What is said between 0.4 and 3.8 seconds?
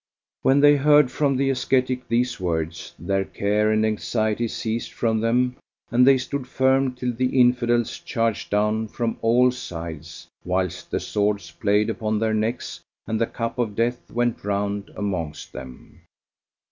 When they heard from the ascetic these words, their care